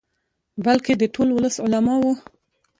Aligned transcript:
بلکې 0.65 0.93
د 0.97 1.03
ټول 1.13 1.27
ولس، 1.31 1.55
علماؤ. 1.65 2.07